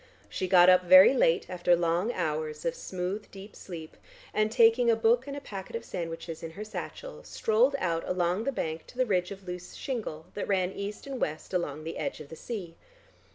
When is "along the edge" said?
11.53-12.19